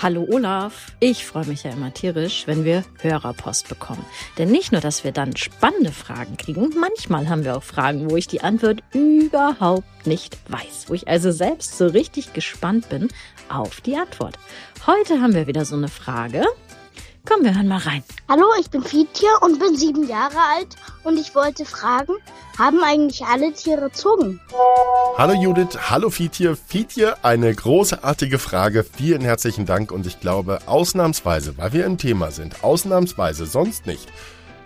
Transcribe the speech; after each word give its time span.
Hallo 0.00 0.24
Olaf. 0.30 0.92
Ich 1.00 1.26
freue 1.26 1.46
mich 1.46 1.64
ja 1.64 1.72
immer 1.72 1.92
tierisch, 1.92 2.46
wenn 2.46 2.64
wir 2.64 2.84
Hörerpost 3.00 3.68
bekommen. 3.68 4.06
Denn 4.38 4.48
nicht 4.48 4.70
nur, 4.70 4.80
dass 4.80 5.02
wir 5.02 5.10
dann 5.10 5.34
spannende 5.34 5.90
Fragen 5.90 6.36
kriegen, 6.36 6.72
manchmal 6.78 7.28
haben 7.28 7.42
wir 7.42 7.56
auch 7.56 7.64
Fragen, 7.64 8.08
wo 8.08 8.16
ich 8.16 8.28
die 8.28 8.40
Antwort 8.40 8.84
überhaupt 8.92 10.06
nicht 10.06 10.38
weiß. 10.48 10.84
Wo 10.86 10.94
ich 10.94 11.08
also 11.08 11.32
selbst 11.32 11.76
so 11.76 11.88
richtig 11.88 12.32
gespannt 12.32 12.88
bin 12.90 13.08
auf 13.48 13.80
die 13.80 13.96
Antwort. 13.96 14.38
Heute 14.86 15.20
haben 15.20 15.34
wir 15.34 15.48
wieder 15.48 15.64
so 15.64 15.74
eine 15.74 15.88
Frage. 15.88 16.44
Komm, 17.28 17.42
wir 17.42 17.56
hören 17.56 17.66
mal 17.66 17.78
rein. 17.78 18.04
Hallo, 18.28 18.46
ich 18.60 18.70
bin 18.70 18.84
Fietier 18.84 19.30
und 19.40 19.58
bin 19.58 19.76
sieben 19.76 20.06
Jahre 20.06 20.38
alt 20.54 20.76
und 21.02 21.18
ich 21.18 21.34
wollte 21.34 21.64
fragen, 21.64 22.14
haben 22.56 22.84
eigentlich 22.84 23.24
alle 23.24 23.52
Tiere 23.52 23.90
Zungen? 23.90 24.40
Hallo 25.18 25.34
Judith, 25.34 25.76
hallo 25.90 26.10
Fietier. 26.10 26.56
Fietier, 26.56 27.16
eine 27.22 27.52
großartige 27.52 28.38
Frage. 28.38 28.84
Vielen 28.84 29.22
herzlichen 29.22 29.66
Dank 29.66 29.90
und 29.90 30.06
ich 30.06 30.20
glaube, 30.20 30.60
ausnahmsweise, 30.66 31.58
weil 31.58 31.72
wir 31.72 31.86
im 31.86 31.98
Thema 31.98 32.30
sind, 32.30 32.62
ausnahmsweise, 32.62 33.46
sonst 33.46 33.84
nicht, 33.84 34.06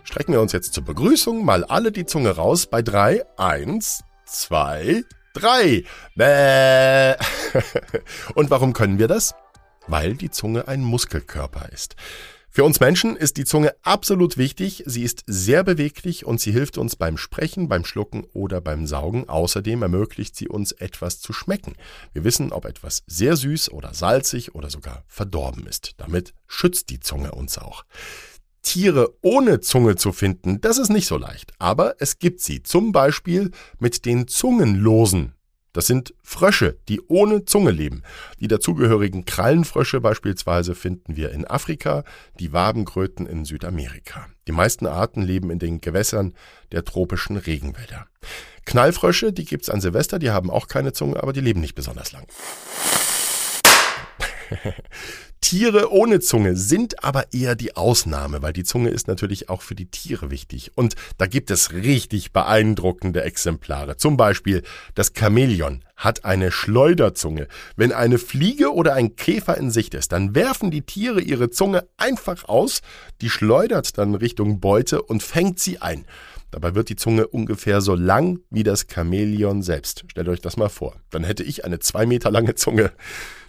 strecken 0.04 0.34
wir 0.34 0.42
uns 0.42 0.52
jetzt 0.52 0.74
zur 0.74 0.84
Begrüßung 0.84 1.42
mal 1.42 1.64
alle 1.64 1.90
die 1.90 2.04
Zunge 2.04 2.32
raus 2.32 2.66
bei 2.66 2.82
drei. 2.82 3.22
Eins, 3.38 4.04
zwei, 4.26 5.04
drei. 5.32 5.84
Bäh. 6.16 7.14
und 8.34 8.50
warum 8.50 8.74
können 8.74 8.98
wir 8.98 9.08
das? 9.08 9.34
Weil 9.86 10.14
die 10.14 10.30
Zunge 10.30 10.68
ein 10.68 10.82
Muskelkörper 10.82 11.68
ist. 11.70 11.96
Für 12.54 12.64
uns 12.64 12.80
Menschen 12.80 13.16
ist 13.16 13.38
die 13.38 13.46
Zunge 13.46 13.74
absolut 13.80 14.36
wichtig. 14.36 14.82
Sie 14.84 15.04
ist 15.04 15.24
sehr 15.26 15.64
beweglich 15.64 16.26
und 16.26 16.38
sie 16.38 16.52
hilft 16.52 16.76
uns 16.76 16.96
beim 16.96 17.16
Sprechen, 17.16 17.66
beim 17.66 17.86
Schlucken 17.86 18.24
oder 18.34 18.60
beim 18.60 18.86
Saugen. 18.86 19.26
Außerdem 19.26 19.80
ermöglicht 19.80 20.36
sie 20.36 20.48
uns 20.48 20.72
etwas 20.72 21.18
zu 21.18 21.32
schmecken. 21.32 21.72
Wir 22.12 22.24
wissen, 22.24 22.52
ob 22.52 22.66
etwas 22.66 23.04
sehr 23.06 23.36
süß 23.36 23.70
oder 23.70 23.94
salzig 23.94 24.54
oder 24.54 24.68
sogar 24.68 25.02
verdorben 25.06 25.66
ist. 25.66 25.94
Damit 25.96 26.34
schützt 26.46 26.90
die 26.90 27.00
Zunge 27.00 27.32
uns 27.32 27.56
auch. 27.56 27.86
Tiere 28.60 29.14
ohne 29.22 29.60
Zunge 29.60 29.96
zu 29.96 30.12
finden, 30.12 30.60
das 30.60 30.76
ist 30.76 30.90
nicht 30.90 31.06
so 31.06 31.16
leicht. 31.16 31.52
Aber 31.58 31.94
es 32.00 32.18
gibt 32.18 32.42
sie. 32.42 32.62
Zum 32.62 32.92
Beispiel 32.92 33.50
mit 33.78 34.04
den 34.04 34.28
Zungenlosen. 34.28 35.32
Das 35.72 35.86
sind 35.86 36.14
Frösche, 36.22 36.78
die 36.88 37.00
ohne 37.08 37.46
Zunge 37.46 37.70
leben. 37.70 38.02
Die 38.40 38.48
dazugehörigen 38.48 39.24
Krallenfrösche 39.24 40.00
beispielsweise 40.00 40.74
finden 40.74 41.16
wir 41.16 41.30
in 41.30 41.46
Afrika, 41.46 42.04
die 42.38 42.52
Wabenkröten 42.52 43.26
in 43.26 43.46
Südamerika. 43.46 44.28
Die 44.46 44.52
meisten 44.52 44.86
Arten 44.86 45.22
leben 45.22 45.50
in 45.50 45.58
den 45.58 45.80
Gewässern 45.80 46.34
der 46.72 46.84
tropischen 46.84 47.38
Regenwälder. 47.38 48.06
Knallfrösche, 48.66 49.32
die 49.32 49.46
gibt's 49.46 49.70
an 49.70 49.80
Silvester, 49.80 50.18
die 50.18 50.30
haben 50.30 50.50
auch 50.50 50.68
keine 50.68 50.92
Zunge, 50.92 51.22
aber 51.22 51.32
die 51.32 51.40
leben 51.40 51.60
nicht 51.60 51.74
besonders 51.74 52.12
lang. 52.12 52.26
Tiere 55.42 55.92
ohne 55.92 56.20
Zunge 56.20 56.56
sind 56.56 57.04
aber 57.04 57.32
eher 57.34 57.56
die 57.56 57.76
Ausnahme, 57.76 58.40
weil 58.42 58.54
die 58.54 58.64
Zunge 58.64 58.88
ist 58.88 59.08
natürlich 59.08 59.50
auch 59.50 59.60
für 59.60 59.74
die 59.74 59.90
Tiere 59.90 60.30
wichtig. 60.30 60.70
Und 60.76 60.94
da 61.18 61.26
gibt 61.26 61.50
es 61.50 61.72
richtig 61.72 62.32
beeindruckende 62.32 63.22
Exemplare. 63.22 63.96
Zum 63.98 64.16
Beispiel 64.16 64.62
das 64.94 65.12
Chamäleon 65.14 65.84
hat 65.96 66.24
eine 66.24 66.50
Schleuderzunge. 66.50 67.48
Wenn 67.76 67.92
eine 67.92 68.18
Fliege 68.18 68.72
oder 68.72 68.94
ein 68.94 69.16
Käfer 69.16 69.58
in 69.58 69.70
Sicht 69.70 69.94
ist, 69.94 70.12
dann 70.12 70.34
werfen 70.34 70.70
die 70.70 70.82
Tiere 70.82 71.20
ihre 71.20 71.50
Zunge 71.50 71.86
einfach 71.96 72.48
aus, 72.48 72.80
die 73.20 73.28
schleudert 73.28 73.98
dann 73.98 74.14
Richtung 74.14 74.60
Beute 74.60 75.02
und 75.02 75.22
fängt 75.22 75.58
sie 75.58 75.80
ein. 75.80 76.06
Dabei 76.52 76.74
wird 76.74 76.90
die 76.90 76.96
Zunge 76.96 77.26
ungefähr 77.26 77.80
so 77.80 77.96
lang 77.96 78.38
wie 78.50 78.62
das 78.62 78.86
Chamäleon 78.86 79.62
selbst. 79.62 80.04
Stellt 80.08 80.28
euch 80.28 80.40
das 80.40 80.56
mal 80.56 80.68
vor. 80.68 80.94
Dann 81.10 81.24
hätte 81.24 81.42
ich 81.42 81.64
eine 81.64 81.80
zwei 81.80 82.06
Meter 82.06 82.30
lange 82.30 82.54
Zunge. 82.54 82.92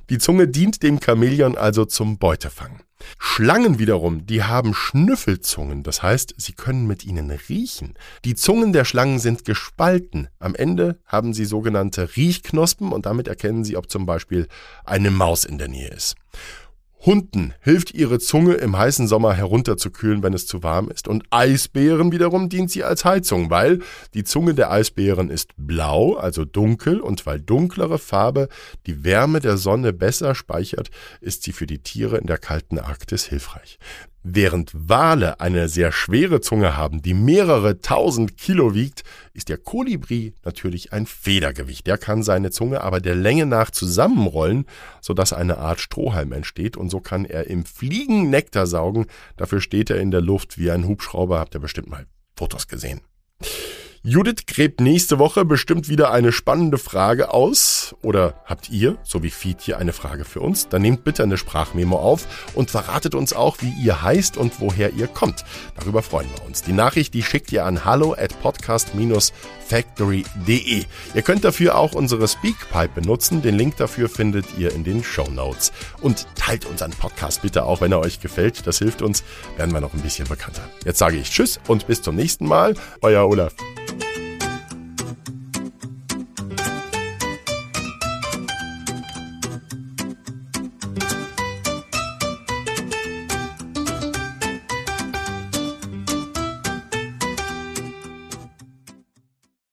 Die 0.10 0.18
Zunge 0.18 0.48
dient 0.48 0.84
dem 0.84 1.00
Chamäleon 1.00 1.58
also 1.58 1.86
zum 1.86 2.18
Beutefang. 2.18 2.82
Schlangen 3.20 3.80
wiederum, 3.80 4.26
die 4.26 4.44
haben 4.44 4.74
Schnüffelzungen, 4.74 5.84
das 5.84 6.02
heißt, 6.02 6.36
sie 6.38 6.54
können 6.54 6.88
mit 6.88 7.06
ihnen 7.06 7.32
riechen. 7.32 7.96
Die 8.24 8.36
Zungen 8.36 8.72
der 8.72 8.86
Schlangen 8.86 9.20
sind 9.20 9.46
gespalten. 9.46 10.30
Am 10.40 10.56
Ende 10.56 11.00
haben 11.06 11.34
sie 11.34 11.46
sogenannte 11.46 12.16
Riechknospen 12.16 12.92
und 12.92 13.06
damit 13.06 13.28
erkennen 13.28 13.66
sie, 13.66 13.76
ob 13.76 13.90
zum 13.90 14.06
Beispiel 14.06 14.48
eine 14.86 15.12
Maus 15.12 15.44
in 15.44 15.58
der 15.58 15.68
Nähe 15.68 15.90
ist. 15.90 16.16
Hunden 17.06 17.54
hilft 17.60 17.94
ihre 17.94 18.18
Zunge 18.20 18.54
im 18.54 18.78
heißen 18.78 19.08
Sommer 19.08 19.34
herunterzukühlen, 19.34 20.24
wenn 20.24 20.34
es 20.34 20.48
zu 20.48 20.64
warm 20.64 20.90
ist. 20.90 21.10
Und 21.10 21.26
Eisbären 21.32 22.14
wiederum 22.14 22.48
dient 22.48 22.72
sie 22.72 22.86
als 22.86 23.04
Heizung, 23.04 23.50
weil 23.50 23.80
die 24.14 24.24
Zunge 24.24 24.54
der 24.54 24.72
Eisbären 24.72 25.30
ist 25.30 25.52
blau, 25.58 26.16
also 26.16 26.46
dunkel, 26.46 27.02
und 27.02 27.26
weil 27.26 27.42
dunklere 27.42 28.00
Farbe 28.00 28.48
die 28.88 29.04
Wärme 29.04 29.42
der 29.42 29.58
Sonne 29.58 29.92
besser 29.92 30.34
speichert, 30.34 30.92
ist 31.20 31.44
sie 31.44 31.52
für 31.52 31.68
die 31.68 31.80
Tiere 31.80 32.18
in 32.18 32.28
der 32.28 32.38
kalten 32.38 32.80
Arktis 32.80 33.26
hilfreich. 33.26 33.80
Während 34.26 34.72
Wale 34.74 35.42
eine 35.42 35.68
sehr 35.68 35.92
schwere 35.92 36.40
Zunge 36.40 36.78
haben, 36.78 37.02
die 37.02 37.14
mehrere 37.14 37.82
tausend 37.82 38.38
Kilo 38.38 38.74
wiegt, 38.74 39.04
ist 39.34 39.50
der 39.50 39.58
Kolibri 39.58 40.34
natürlich 40.46 40.94
ein 40.94 41.06
Federgewicht. 41.06 41.86
Der 41.88 41.98
kann 41.98 42.24
seine 42.24 42.50
Zunge 42.50 42.82
aber 42.82 43.02
der 43.02 43.16
Länge 43.16 43.46
nach 43.46 43.70
zusammenrollen, 43.70 44.66
sodass 45.02 45.34
eine 45.34 45.58
Art 45.58 45.82
Strohhalm 45.82 46.32
entsteht 46.32 46.78
und 46.78 46.90
so 46.90 47.02
kann 47.02 47.26
er 47.26 47.48
im 47.48 47.66
Fliegen 47.66 48.30
Nektar 48.30 48.66
saugen. 48.66 49.08
Dafür 49.36 49.60
steht 49.60 49.90
er 49.90 50.00
in 50.00 50.12
der 50.12 50.22
Luft 50.22 50.58
wie 50.58 50.72
ein 50.72 50.88
Hubschrauber. 50.88 51.40
Habt 51.40 51.54
ihr 51.56 51.62
bestimmt 51.62 51.90
mal 51.90 52.06
Fotos 52.38 52.70
gesehen. 52.70 53.02
Judith 54.06 54.48
gräbt 54.48 54.82
nächste 54.82 55.18
Woche 55.18 55.46
bestimmt 55.46 55.88
wieder 55.88 56.12
eine 56.12 56.34
spannende 56.34 56.78
Frage 56.78 57.34
aus. 57.34 57.96
Oder 58.02 58.34
habt 58.44 58.70
ihr, 58.70 58.98
so 59.02 59.24
wie 59.24 59.30
Feed 59.30 59.62
hier, 59.62 59.78
eine 59.78 59.94
Frage 59.94 60.26
für 60.26 60.42
uns? 60.42 60.68
Dann 60.68 60.82
nehmt 60.82 61.06
bitte 61.06 61.24
eine 61.24 61.38
Sprachmemo 61.38 61.96
auf 61.96 62.28
und 62.54 62.70
verratet 62.70 63.16
uns 63.16 63.32
auch, 63.32 63.56
wie 63.62 63.72
ihr 63.82 64.02
heißt 64.02 64.36
und 64.36 64.60
woher 64.60 64.92
ihr 64.92 65.08
kommt. 65.08 65.46
Darüber 65.80 66.04
freuen 66.04 66.28
wir 66.36 66.46
uns. 66.46 66.64
Die 66.64 66.74
Nachricht, 66.74 67.14
die 67.14 67.24
schickt 67.24 67.54
ihr 67.54 67.66
an 67.66 67.86
hallo 67.86 68.12
at 68.12 68.38
podcast-factory.de. 68.42 70.84
Ihr 71.16 71.22
könnt 71.22 71.46
dafür 71.46 71.78
auch 71.78 71.94
unsere 71.94 72.28
Speakpipe 72.28 73.00
benutzen. 73.00 73.42
Den 73.42 73.56
Link 73.56 73.78
dafür 73.78 74.10
findet 74.10 74.48
ihr 74.58 74.74
in 74.74 74.84
den 74.84 75.02
Show 75.02 75.30
Notes. 75.32 75.72
Und 76.02 76.28
teilt 76.36 76.66
unseren 76.66 76.92
Podcast 76.92 77.42
bitte 77.42 77.64
auch, 77.64 77.80
wenn 77.80 77.94
er 77.94 78.02
euch 78.02 78.20
gefällt. 78.20 78.68
Das 78.68 78.80
hilft 78.80 79.02
uns, 79.02 79.24
werden 79.56 79.74
wir 79.74 79.80
noch 79.80 79.94
ein 79.94 80.02
bisschen 80.02 80.28
bekannter. 80.28 80.68
Jetzt 80.84 81.00
sage 81.00 81.16
ich 81.16 81.30
Tschüss 81.30 81.62
und 81.70 81.88
bis 81.88 82.02
zum 82.02 82.18
nächsten 82.18 82.48
Mal. 82.48 82.74
Euer 83.00 83.30
Olaf. 83.30 83.54